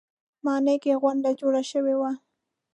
ماڼۍ 0.45 0.75
کې 0.83 0.93
غونډه 1.01 1.31
جوړه 1.39 1.61
شوې 1.71 1.95
وه. 1.99 2.11